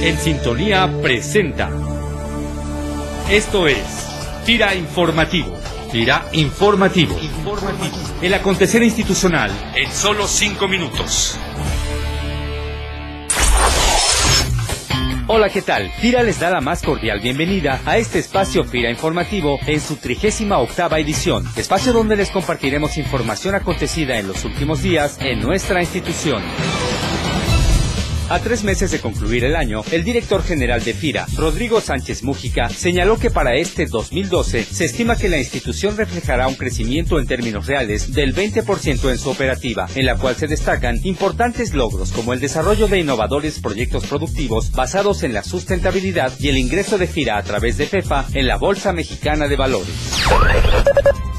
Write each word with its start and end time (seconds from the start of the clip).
En 0.00 0.16
Sintonía 0.16 0.88
presenta. 1.02 1.70
Esto 3.28 3.66
es 3.66 3.78
Tira 4.46 4.74
Informativo. 4.76 5.58
Tira 5.90 6.24
Informativo. 6.32 7.18
Informativo. 7.20 7.96
El 8.22 8.32
acontecer 8.34 8.82
institucional 8.84 9.50
en 9.74 9.90
solo 9.90 10.28
cinco 10.28 10.68
minutos. 10.68 11.36
Hola, 15.26 15.50
¿qué 15.50 15.62
tal? 15.62 15.90
FIRA 16.00 16.22
les 16.22 16.40
da 16.40 16.48
la 16.48 16.60
más 16.60 16.82
cordial 16.82 17.20
bienvenida 17.20 17.80
a 17.84 17.98
este 17.98 18.20
espacio 18.20 18.64
FIRA 18.64 18.90
Informativo 18.90 19.58
en 19.66 19.80
su 19.80 19.96
trigésima 19.96 20.58
octava 20.58 21.00
edición, 21.00 21.44
espacio 21.56 21.92
donde 21.92 22.16
les 22.16 22.30
compartiremos 22.30 22.96
información 22.96 23.54
acontecida 23.54 24.16
en 24.18 24.28
los 24.28 24.44
últimos 24.44 24.80
días 24.80 25.18
en 25.20 25.40
nuestra 25.40 25.80
institución. 25.82 26.42
A 28.30 28.40
tres 28.40 28.62
meses 28.62 28.90
de 28.90 29.00
concluir 29.00 29.44
el 29.44 29.56
año, 29.56 29.82
el 29.90 30.04
director 30.04 30.42
general 30.42 30.84
de 30.84 30.92
FIRA, 30.92 31.26
Rodrigo 31.34 31.80
Sánchez 31.80 32.22
Mújica, 32.24 32.68
señaló 32.68 33.18
que 33.18 33.30
para 33.30 33.54
este 33.54 33.86
2012 33.86 34.64
se 34.64 34.84
estima 34.84 35.16
que 35.16 35.30
la 35.30 35.38
institución 35.38 35.96
reflejará 35.96 36.46
un 36.46 36.54
crecimiento 36.54 37.18
en 37.18 37.26
términos 37.26 37.66
reales 37.66 38.12
del 38.12 38.34
20% 38.34 39.10
en 39.10 39.16
su 39.16 39.30
operativa, 39.30 39.88
en 39.94 40.04
la 40.04 40.16
cual 40.16 40.36
se 40.36 40.46
destacan 40.46 40.98
importantes 41.04 41.72
logros 41.72 42.12
como 42.12 42.34
el 42.34 42.40
desarrollo 42.40 42.86
de 42.86 42.98
innovadores 42.98 43.60
proyectos 43.60 44.04
productivos 44.06 44.72
basados 44.72 45.22
en 45.22 45.32
la 45.32 45.42
sustentabilidad 45.42 46.30
y 46.38 46.48
el 46.48 46.58
ingreso 46.58 46.98
de 46.98 47.06
FIRA 47.06 47.38
a 47.38 47.42
través 47.42 47.78
de 47.78 47.86
FEFA 47.86 48.26
en 48.34 48.46
la 48.46 48.58
Bolsa 48.58 48.92
Mexicana 48.92 49.48
de 49.48 49.56
Valores. 49.56 49.94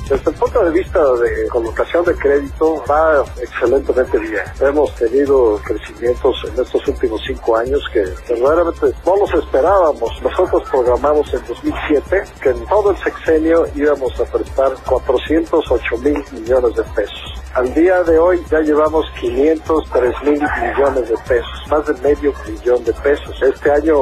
Desde 0.10 0.32
el 0.32 0.38
punto 0.38 0.66
de 0.66 0.72
vista 0.72 1.00
de 1.18 1.48
colocación 1.50 2.04
de 2.04 2.16
crédito 2.16 2.84
va 2.90 3.24
excelentemente 3.40 4.18
bien. 4.18 4.42
Hemos 4.60 4.96
tenido 4.96 5.62
crecimientos 5.64 6.36
en 6.48 6.60
estos 6.60 6.88
últimos 6.88 7.22
cinco 7.28 7.56
años 7.56 7.80
que 7.94 8.04
verdaderamente 8.28 8.88
no 9.06 9.18
los 9.18 9.32
esperábamos. 9.36 10.12
Nosotros 10.24 10.68
programamos 10.72 11.32
en 11.32 11.46
2007 11.48 12.24
que 12.42 12.50
en 12.50 12.66
todo 12.66 12.90
el 12.90 12.98
sexenio 12.98 13.68
íbamos 13.76 14.20
a 14.20 14.26
prestar 14.26 14.72
408 14.84 15.98
mil 16.00 16.24
millones 16.32 16.76
de 16.76 16.84
pesos. 16.96 17.40
Al 17.56 17.74
día 17.74 18.04
de 18.04 18.20
hoy 18.20 18.40
ya 18.52 18.60
llevamos 18.60 19.08
503 19.20 20.14
mil 20.24 20.40
millones 20.40 21.10
de 21.10 21.18
pesos, 21.28 21.68
más 21.68 21.84
de 21.88 21.94
medio 21.96 22.32
billón 22.46 22.84
de 22.84 22.94
pesos. 22.94 23.36
Este 23.42 23.72
año 23.72 23.98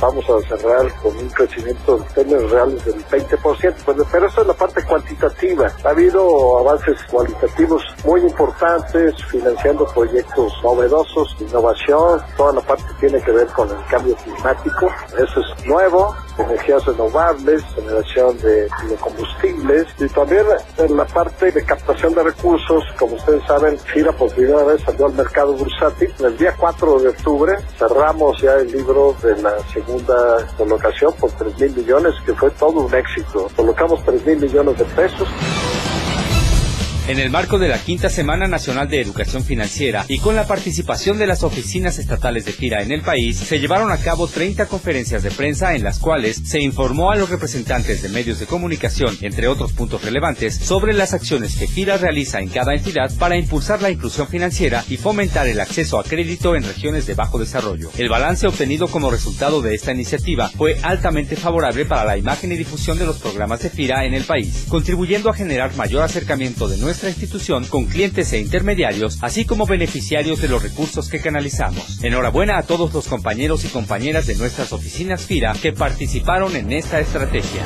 vamos 0.00 0.24
a 0.30 0.40
cerrar 0.48 0.92
con 1.02 1.16
un 1.16 1.28
crecimiento 1.30 1.98
en 1.98 2.04
términos 2.14 2.50
reales 2.52 2.84
del 2.84 3.04
20%, 3.06 4.06
pero 4.10 4.26
eso 4.26 4.40
es 4.42 4.46
la 4.46 4.54
parte 4.54 4.84
cuantitativa. 4.84 5.72
Ha 5.84 5.88
habido 5.88 6.58
avances 6.58 6.96
cualitativos 7.10 7.82
muy 8.04 8.20
importantes, 8.20 9.14
financiando 9.24 9.84
proyectos 9.86 10.52
novedosos, 10.62 11.36
innovación, 11.40 12.22
toda 12.36 12.52
la 12.52 12.60
parte 12.60 12.84
que 12.84 13.08
tiene 13.08 13.24
que 13.24 13.32
ver 13.32 13.48
con 13.48 13.68
el 13.68 13.84
cambio 13.86 14.14
climático. 14.14 14.88
Eso 15.18 15.40
es 15.40 15.66
nuevo, 15.66 16.14
energías 16.38 16.84
renovables, 16.84 17.62
generación 17.74 18.38
de 18.40 18.68
biocombustibles 18.86 19.86
y 19.98 20.08
también 20.08 20.46
en 20.78 20.96
la 20.96 21.04
parte 21.04 21.52
de 21.52 21.64
captación 21.64 22.14
de 22.14 22.22
recursos 22.22 22.84
como 22.98 23.14
ustedes 23.16 23.42
saben, 23.46 23.78
FIRA 23.78 24.12
por 24.12 24.32
primera 24.32 24.64
vez 24.64 24.82
salió 24.82 25.06
al 25.06 25.12
mercado 25.14 25.52
bursátil. 25.54 26.12
El 26.20 26.36
día 26.36 26.54
4 26.56 27.00
de 27.00 27.08
octubre 27.08 27.52
cerramos 27.78 28.40
ya 28.40 28.54
el 28.54 28.70
libro 28.70 29.14
de 29.22 29.40
la 29.42 29.58
segunda 29.72 30.46
colocación 30.56 31.12
por 31.14 31.30
3 31.32 31.58
mil 31.58 31.76
millones, 31.76 32.14
que 32.24 32.32
fue 32.34 32.50
todo 32.50 32.80
un 32.80 32.94
éxito. 32.94 33.48
Colocamos 33.56 34.04
3 34.04 34.26
mil 34.26 34.38
millones 34.38 34.78
de 34.78 34.84
pesos. 34.84 35.28
En 37.08 37.18
el 37.18 37.30
marco 37.30 37.58
de 37.58 37.66
la 37.66 37.78
Quinta 37.78 38.08
Semana 38.08 38.46
Nacional 38.46 38.88
de 38.88 39.00
Educación 39.00 39.42
Financiera 39.42 40.04
y 40.06 40.20
con 40.20 40.36
la 40.36 40.46
participación 40.46 41.18
de 41.18 41.26
las 41.26 41.42
oficinas 41.42 41.98
estatales 41.98 42.44
de 42.44 42.52
FIRA 42.52 42.80
en 42.80 42.92
el 42.92 43.02
país, 43.02 43.38
se 43.38 43.58
llevaron 43.58 43.90
a 43.90 43.96
cabo 43.96 44.28
30 44.28 44.66
conferencias 44.66 45.24
de 45.24 45.32
prensa 45.32 45.74
en 45.74 45.82
las 45.82 45.98
cuales 45.98 46.40
se 46.44 46.60
informó 46.60 47.10
a 47.10 47.16
los 47.16 47.28
representantes 47.28 48.02
de 48.02 48.08
medios 48.08 48.38
de 48.38 48.46
comunicación, 48.46 49.18
entre 49.20 49.48
otros 49.48 49.72
puntos 49.72 50.04
relevantes, 50.04 50.54
sobre 50.54 50.92
las 50.92 51.12
acciones 51.12 51.56
que 51.56 51.66
FIRA 51.66 51.96
realiza 51.96 52.38
en 52.38 52.48
cada 52.48 52.72
entidad 52.72 53.12
para 53.18 53.36
impulsar 53.36 53.82
la 53.82 53.90
inclusión 53.90 54.28
financiera 54.28 54.84
y 54.88 54.96
fomentar 54.96 55.48
el 55.48 55.58
acceso 55.58 55.98
a 55.98 56.04
crédito 56.04 56.54
en 56.54 56.62
regiones 56.62 57.06
de 57.06 57.14
bajo 57.14 57.36
desarrollo. 57.36 57.90
El 57.98 58.10
balance 58.10 58.46
obtenido 58.46 58.86
como 58.86 59.10
resultado 59.10 59.60
de 59.60 59.74
esta 59.74 59.90
iniciativa 59.90 60.50
fue 60.50 60.78
altamente 60.84 61.34
favorable 61.34 61.84
para 61.84 62.04
la 62.04 62.16
imagen 62.16 62.52
y 62.52 62.56
difusión 62.56 62.96
de 62.96 63.06
los 63.06 63.18
programas 63.18 63.60
de 63.60 63.70
FIRA 63.70 64.04
en 64.04 64.14
el 64.14 64.22
país, 64.22 64.66
contribuyendo 64.68 65.30
a 65.30 65.34
generar 65.34 65.74
mayor 65.74 66.04
acercamiento 66.04 66.68
de 66.68 66.91
nuestra 66.92 67.08
institución 67.08 67.64
con 67.64 67.86
clientes 67.86 68.34
e 68.34 68.38
intermediarios, 68.38 69.16
así 69.22 69.46
como 69.46 69.64
beneficiarios 69.64 70.42
de 70.42 70.48
los 70.48 70.62
recursos 70.62 71.08
que 71.08 71.22
canalizamos. 71.22 72.04
Enhorabuena 72.04 72.58
a 72.58 72.64
todos 72.64 72.92
los 72.92 73.08
compañeros 73.08 73.64
y 73.64 73.68
compañeras 73.68 74.26
de 74.26 74.36
nuestras 74.36 74.74
oficinas 74.74 75.24
FIRA 75.24 75.54
que 75.54 75.72
participaron 75.72 76.54
en 76.54 76.70
esta 76.70 77.00
estrategia. 77.00 77.62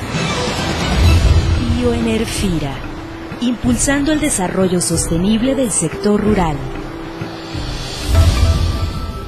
Bioenerfira, 1.77 2.77
impulsando 3.41 4.13
el 4.13 4.21
desarrollo 4.21 4.81
sostenible 4.81 5.57
del 5.57 5.73
sector 5.73 6.21
rural. 6.21 6.57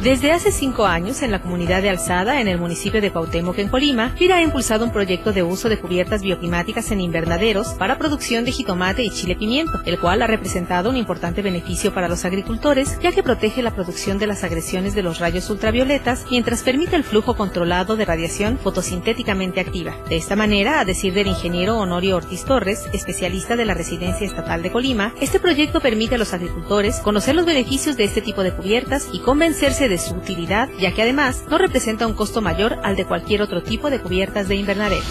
Desde 0.03 0.31
hace 0.31 0.53
cinco 0.53 0.87
años, 0.87 1.23
en 1.23 1.33
la 1.33 1.43
comunidad 1.43 1.83
de 1.83 1.91
Alzada, 1.91 2.41
en 2.41 2.47
el 2.47 2.57
municipio 2.57 3.01
de 3.01 3.11
Cuauhtémoc, 3.11 3.59
en 3.59 3.69
Colima, 3.69 4.11
FIRA 4.11 4.37
ha 4.37 4.43
impulsado 4.43 4.85
un 4.85 4.93
proyecto 4.93 5.33
de 5.33 5.43
uso 5.43 5.69
de 5.69 5.81
cubiertas 5.81 6.23
bioclimáticas 6.23 6.93
en 6.93 7.01
invernaderos 7.01 7.75
para 7.75 7.99
producción 7.99 8.45
de 8.45 8.53
jitomate 8.53 9.03
y 9.03 9.11
chile 9.11 9.35
pimiento, 9.35 9.81
el 9.87 9.99
cual 9.99 10.23
ha 10.23 10.29
representado 10.29 10.89
un 10.89 10.97
importante 10.97 11.43
beneficio 11.43 11.93
para 11.93 12.07
los 12.07 12.25
agricultores, 12.25 12.97
ya 13.03 13.11
que 13.11 13.25
protege 13.25 13.61
la 13.61 13.73
producción 13.73 14.21
de 14.21 14.29
las 14.29 14.45
agresiones 14.45 14.95
de 14.95 15.03
los 15.03 15.19
rayos 15.19 15.51
ultravioletas 15.51 16.27
mientras 16.31 16.63
permite 16.63 16.95
el 16.95 17.03
flujo 17.03 17.35
controlado 17.35 17.97
de 17.97 18.05
radiación 18.05 18.57
fotosintéticamente 18.57 19.59
activa. 19.59 19.97
De 20.09 20.17
esta 20.17 20.37
manera, 20.37 20.79
a 20.79 20.85
decir 20.85 21.13
del 21.13 21.27
ingeniero 21.27 21.77
Honorio 21.77 22.19
Ortiz 22.19 22.45
Torres, 22.45 22.85
especialista 22.93 23.57
de 23.57 23.65
la 23.65 23.75
Residencia 23.75 24.29
Estatal 24.29 24.63
de 24.63 24.71
Colima, 24.71 25.13
este 25.21 25.41
proyecto 25.41 25.81
permite 25.81 26.15
a 26.15 26.19
los 26.19 26.35
agricultores 26.35 27.01
conocer 27.01 27.35
los 27.35 27.47
beneficios 27.47 27.97
de 27.97 28.05
este 28.05 28.23
tipo 28.23 28.45
de 28.45 28.53
cubiertas 28.53 29.09
y 29.13 29.19
convencerse 29.19 29.88
de 29.89 29.99
su 29.99 30.15
utilidad, 30.15 30.69
ya 30.79 30.93
que 30.93 31.03
además 31.03 31.45
no 31.49 31.59
representa 31.59 32.07
un 32.07 32.15
costo 32.15 32.41
mayor 32.41 32.77
al 32.83 32.97
de 32.97 33.05
cualquier 33.05 33.43
otro 33.43 33.63
tipo 33.63 33.91
de 33.91 34.01
cubiertas 34.01 34.49
de 34.49 34.57
invernadero. 34.57 35.03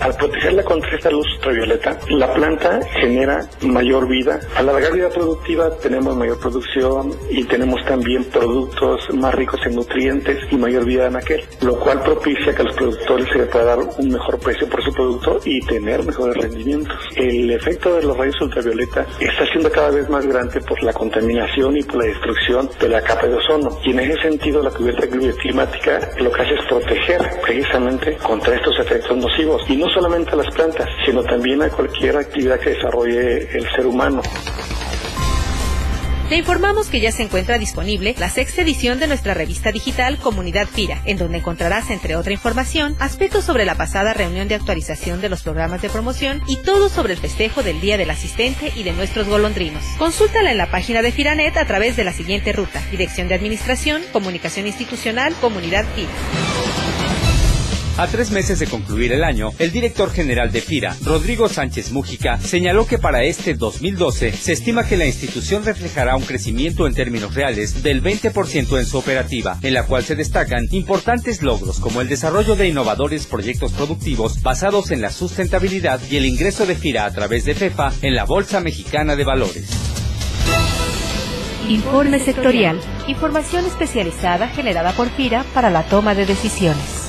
Al 0.00 0.14
protegerla 0.16 0.64
contra 0.64 0.96
esta 0.96 1.10
luz 1.10 1.26
ultravioleta, 1.36 1.98
la 2.08 2.32
planta 2.32 2.80
genera 3.00 3.46
mayor 3.60 4.08
vida. 4.08 4.40
Al 4.56 4.68
alargar 4.68 4.94
vida 4.94 5.10
productiva 5.10 5.76
tenemos 5.76 6.16
mayor 6.16 6.38
producción 6.40 7.12
y 7.30 7.44
tenemos 7.44 7.84
también 7.84 8.24
productos 8.24 9.00
más 9.14 9.34
ricos 9.34 9.60
en 9.66 9.74
nutrientes 9.74 10.38
y 10.50 10.56
mayor 10.56 10.86
vida 10.86 11.06
en 11.06 11.16
aquel, 11.16 11.44
lo 11.60 11.78
cual 11.78 12.02
propicia 12.02 12.54
que 12.54 12.62
a 12.62 12.64
los 12.64 12.76
productores 12.76 13.28
se 13.30 13.40
les 13.40 13.48
pueda 13.48 13.64
dar 13.64 13.78
un 13.78 14.08
mejor 14.08 14.38
precio 14.38 14.68
por 14.68 14.82
su 14.82 14.92
producto 14.92 15.40
y 15.44 15.60
tener 15.66 16.02
mejores 16.04 16.36
rendimientos. 16.36 16.96
El 17.16 17.50
efecto 17.50 17.96
de 17.96 18.02
los 18.02 18.16
rayos 18.16 18.40
ultravioleta 18.40 19.06
está 19.20 19.46
siendo 19.52 19.70
cada 19.70 19.90
vez 19.90 20.08
más 20.08 20.26
grande 20.26 20.60
por 20.62 20.82
la 20.82 20.92
contaminación 20.92 21.76
y 21.76 21.82
por 21.82 21.96
la 21.96 22.04
destrucción 22.06 22.70
de 22.80 22.88
la 22.88 23.02
capa 23.02 23.26
de. 23.30 23.78
Y 23.84 23.90
en 23.90 24.00
ese 24.00 24.20
sentido 24.22 24.62
la 24.62 24.70
cubierta 24.70 25.06
climática 25.06 26.10
lo 26.18 26.30
que 26.32 26.42
hace 26.42 26.54
es 26.54 26.64
proteger 26.68 27.20
precisamente 27.42 28.16
contra 28.16 28.54
estos 28.54 28.78
efectos 28.78 29.16
nocivos. 29.16 29.62
Y 29.68 29.76
no 29.76 29.88
solamente 29.88 30.32
a 30.32 30.36
las 30.36 30.54
plantas, 30.54 30.88
sino 31.04 31.22
también 31.22 31.62
a 31.62 31.70
cualquier 31.70 32.16
actividad 32.16 32.58
que 32.60 32.70
desarrolle 32.70 33.48
el 33.56 33.70
ser 33.74 33.86
humano. 33.86 34.22
Te 36.30 36.36
informamos 36.36 36.86
que 36.90 37.00
ya 37.00 37.10
se 37.10 37.24
encuentra 37.24 37.58
disponible 37.58 38.14
la 38.16 38.30
sexta 38.30 38.62
edición 38.62 39.00
de 39.00 39.08
nuestra 39.08 39.34
revista 39.34 39.72
digital 39.72 40.16
Comunidad 40.16 40.68
FIRA, 40.68 41.02
en 41.04 41.18
donde 41.18 41.38
encontrarás, 41.38 41.90
entre 41.90 42.14
otra 42.14 42.32
información, 42.32 42.94
aspectos 43.00 43.44
sobre 43.44 43.64
la 43.64 43.74
pasada 43.74 44.14
reunión 44.14 44.46
de 44.46 44.54
actualización 44.54 45.20
de 45.20 45.28
los 45.28 45.42
programas 45.42 45.82
de 45.82 45.90
promoción 45.90 46.40
y 46.46 46.58
todo 46.58 46.88
sobre 46.88 47.14
el 47.14 47.18
festejo 47.18 47.64
del 47.64 47.80
Día 47.80 47.98
del 47.98 48.10
Asistente 48.10 48.72
y 48.76 48.84
de 48.84 48.92
nuestros 48.92 49.26
golondrinos. 49.26 49.82
Consúltala 49.98 50.52
en 50.52 50.58
la 50.58 50.70
página 50.70 51.02
de 51.02 51.10
Firanet 51.10 51.56
a 51.56 51.66
través 51.66 51.96
de 51.96 52.04
la 52.04 52.12
siguiente 52.12 52.52
ruta: 52.52 52.80
Dirección 52.92 53.26
de 53.26 53.34
Administración, 53.34 54.00
Comunicación 54.12 54.68
Institucional, 54.68 55.34
Comunidad 55.40 55.84
FIRA. 55.96 56.49
A 58.00 58.06
tres 58.06 58.30
meses 58.30 58.58
de 58.58 58.66
concluir 58.66 59.12
el 59.12 59.22
año, 59.22 59.50
el 59.58 59.72
director 59.72 60.10
general 60.10 60.50
de 60.50 60.62
FIRA, 60.62 60.96
Rodrigo 61.04 61.50
Sánchez 61.50 61.92
Mújica, 61.92 62.38
señaló 62.40 62.86
que 62.86 62.96
para 62.96 63.24
este 63.24 63.52
2012 63.52 64.32
se 64.32 64.52
estima 64.54 64.86
que 64.86 64.96
la 64.96 65.04
institución 65.04 65.66
reflejará 65.66 66.16
un 66.16 66.22
crecimiento 66.22 66.86
en 66.86 66.94
términos 66.94 67.34
reales 67.34 67.82
del 67.82 68.02
20% 68.02 68.78
en 68.78 68.86
su 68.86 68.96
operativa, 68.96 69.58
en 69.60 69.74
la 69.74 69.82
cual 69.82 70.02
se 70.02 70.16
destacan 70.16 70.64
importantes 70.70 71.42
logros 71.42 71.78
como 71.78 72.00
el 72.00 72.08
desarrollo 72.08 72.56
de 72.56 72.68
innovadores 72.68 73.26
proyectos 73.26 73.72
productivos 73.72 74.40
basados 74.40 74.92
en 74.92 75.02
la 75.02 75.10
sustentabilidad 75.10 76.00
y 76.10 76.16
el 76.16 76.24
ingreso 76.24 76.64
de 76.64 76.76
FIRA 76.76 77.04
a 77.04 77.10
través 77.10 77.44
de 77.44 77.54
FEFA 77.54 77.92
en 78.00 78.14
la 78.14 78.24
Bolsa 78.24 78.60
Mexicana 78.60 79.14
de 79.14 79.24
Valores. 79.24 79.68
Informe 81.68 82.18
sectorial. 82.18 82.80
Información 83.08 83.66
especializada 83.66 84.48
generada 84.48 84.92
por 84.92 85.10
FIRA 85.10 85.44
para 85.52 85.68
la 85.68 85.82
toma 85.82 86.14
de 86.14 86.24
decisiones. 86.24 86.99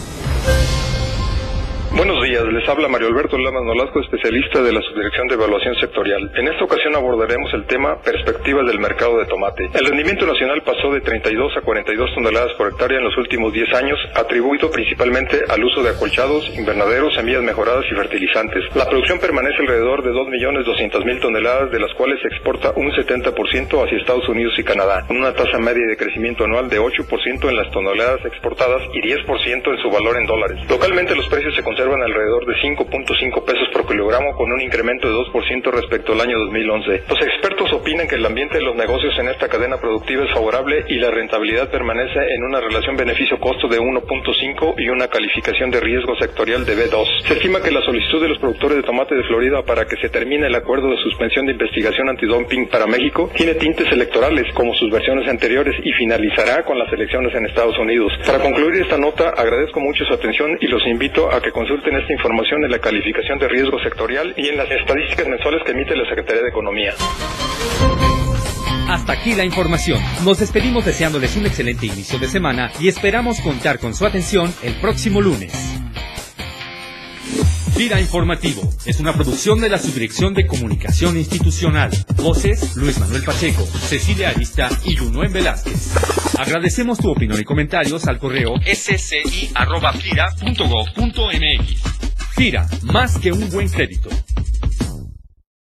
Buenos 1.94 2.24
días, 2.24 2.46
les 2.46 2.68
habla 2.70 2.88
Mario 2.88 3.10
Alberto 3.10 3.38
Lamas 3.38 3.64
Nolasco, 3.64 4.00
especialista 4.00 4.64
de 4.64 4.72
la 4.72 4.82
Subdirección 4.82 5.28
de 5.28 5.36
Evaluación 5.36 5.76
Sectorial. 5.76 6.32
En 6.36 6.48
esta 6.48 6.64
ocasión 6.64 6.96
abordaremos 6.96 7.54
el 7.54 7.66
tema 7.66 8.02
perspectivas 8.02 8.66
del 8.66 8.80
mercado 8.80 9.20
de 9.20 9.26
tomate. 9.26 9.70
El 9.74 9.86
rendimiento 9.86 10.26
nacional 10.26 10.64
pasó 10.64 10.90
de 10.94 11.02
32 11.02 11.58
a 11.58 11.62
42 11.62 12.16
toneladas 12.16 12.54
por 12.54 12.70
hectárea 12.70 12.98
en 12.98 13.04
los 13.04 13.18
últimos 13.18 13.52
10 13.52 13.74
años, 13.74 14.00
atribuido 14.16 14.72
principalmente 14.72 15.42
al 15.50 15.62
uso 15.66 15.84
de 15.84 15.90
acolchados, 15.90 16.50
invernaderos, 16.58 17.14
semillas 17.14 17.44
mejoradas 17.44 17.84
y 17.92 17.96
fertilizantes. 17.96 18.64
La 18.74 18.88
producción 18.88 19.20
permanece 19.20 19.60
alrededor 19.60 20.02
de 20.02 20.12
2.200.000 20.12 21.20
toneladas, 21.20 21.72
de 21.72 21.80
las 21.80 21.94
cuales 21.96 22.22
se 22.22 22.30
exporta 22.30 22.72
un 22.78 22.90
70% 22.90 23.84
hacia 23.84 23.98
Estados 23.98 24.30
Unidos 24.30 24.54
y 24.58 24.64
Canadá, 24.64 25.04
con 25.08 25.18
una 25.18 25.34
tasa 25.34 25.60
media 25.60 25.86
de 25.88 25.98
crecimiento 25.98 26.46
anual 26.46 26.70
de 26.70 26.80
8% 26.80 27.50
en 27.50 27.56
las 27.58 27.70
toneladas 27.72 28.24
exportadas 28.24 28.82
y 28.94 29.02
10% 29.02 29.68
en 29.68 29.82
su 29.82 29.90
valor 29.92 30.16
en 30.16 30.26
dólares. 30.26 30.58
Localmente 30.70 31.16
los 31.16 31.28
precios 31.28 31.54
se 31.54 31.64
conservan 31.82 32.04
alrededor 32.04 32.46
de 32.46 32.54
5.5 32.62 33.44
pesos 33.44 33.68
por 33.74 33.88
kilogramo 33.88 34.36
con 34.36 34.52
un 34.52 34.62
incremento 34.62 35.08
de 35.08 35.16
2% 35.16 35.72
respecto 35.72 36.14
al 36.14 36.22
año 36.22 36.38
2011. 36.38 37.04
Los 37.10 37.22
expertos 37.22 37.74
opinan 37.74 38.08
que 38.08 38.16
el 38.16 38.26
ambiente 38.26 38.60
de 38.60 38.64
los 38.64 38.76
negocios 38.76 39.18
en 39.18 39.30
esta 39.30 39.48
cadena 39.48 39.78
productiva 39.78 40.26
es 40.26 40.32
favorable 40.32 40.86
y 40.90 41.00
la 41.00 41.10
rentabilidad 41.10 41.72
permanece 41.72 42.20
en 42.20 42.44
una 42.44 42.62
relación 42.62 42.96
beneficio-costo 42.96 43.68
de 43.68 43.80
1.5 43.80 44.76
y 44.78 44.90
una 44.90 45.08
calificación 45.08 45.72
de 45.72 45.80
riesgo 45.80 46.16
sectorial 46.20 46.66
de 46.66 46.78
B2. 46.78 47.26
Se 47.26 47.34
estima 47.34 47.64
que 47.64 47.72
la 47.72 47.82
solicitud 47.82 48.22
de 48.22 48.30
los 48.30 48.38
productores 48.38 48.78
de 48.78 48.84
tomate 48.84 49.16
de 49.16 49.24
Florida 49.24 49.64
para 49.64 49.86
que 49.86 49.96
se 49.98 50.10
termine 50.10 50.46
el 50.48 50.56
acuerdo 50.56 50.88
de 50.92 50.98
suspensión 50.98 51.48
de 51.48 51.54
investigación 51.54 52.10
antidumping 52.10 52.70
para 52.70 52.86
México 52.86 53.32
tiene 53.36 53.56
tintes 53.56 53.92
electorales 53.92 54.46
como 54.54 54.76
sus 54.76 54.92
versiones 54.92 55.28
anteriores 55.28 55.74
y 55.84 55.92
finalizará 55.94 56.62
con 56.64 56.78
las 56.78 56.94
elecciones 56.94 57.34
en 57.34 57.48
Estados 57.48 57.78
Unidos. 57.80 58.14
Para 58.24 58.38
concluir 58.38 58.84
esta 58.84 59.00
nota, 59.00 59.30
agradezco 59.30 59.80
mucho 59.80 60.06
su 60.06 60.14
atención 60.14 60.58
y 60.62 60.68
los 60.68 60.86
invito 60.86 61.32
a 61.32 61.42
que 61.42 61.52
consulten 61.52 61.71
consulten 61.72 62.02
esta 62.02 62.14
información 62.14 62.64
en 62.66 62.72
la 62.72 62.80
calificación 62.80 63.40
de 63.40 63.48
riesgo 63.48 63.80
sectorial 63.82 64.34
y 64.36 64.50
en 64.50 64.58
las 64.58 64.70
estadísticas 64.70 65.26
mensuales 65.28 65.62
que 65.66 65.72
emite 65.72 65.96
la 65.96 66.04
Secretaría 66.10 66.42
de 66.42 66.50
Economía. 66.50 66.94
Hasta 68.90 69.14
aquí 69.14 69.36
la 69.36 69.46
información. 69.46 69.98
Nos 70.26 70.40
despedimos 70.40 70.86
deseándoles 70.86 71.38
un 71.38 71.46
excelente 71.46 71.86
inicio 71.86 72.20
de 72.20 72.28
semana 72.28 72.72
y 72.80 72.90
esperamos 72.90 73.40
contar 73.40 73.80
con 73.80 73.94
su 73.94 74.06
atención 74.06 74.54
el 74.64 74.74
próximo 74.82 75.22
lunes. 75.22 75.81
Gira 77.76 78.00
Informativo 78.00 78.62
es 78.86 79.00
una 79.00 79.14
producción 79.14 79.60
de 79.62 79.70
la 79.70 79.78
Subdirección 79.78 80.34
de 80.34 80.46
Comunicación 80.46 81.18
Institucional. 81.18 81.92
Voces 82.16 82.76
Luis 82.76 83.00
Manuel 83.00 83.24
Pacheco, 83.24 83.66
Cecilia 83.66 84.30
Arista 84.30 84.70
y 84.86 84.96
Junuen 84.96 85.34
Velázquez. 85.34 85.94
Agradecemos 86.38 86.98
tu 87.00 87.10
opinión 87.10 87.40
y 87.40 87.44
comentarios 87.44 88.08
al 88.08 88.20
correo 88.20 88.54
sci.gira.gov.mx. 88.66 89.52
Gira, 92.36 92.68
más 92.84 93.18
que 93.18 93.32
un 93.32 93.50
buen 93.50 93.70
crédito. 93.70 94.10